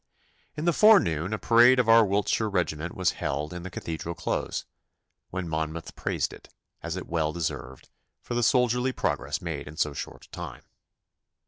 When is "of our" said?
1.77-2.03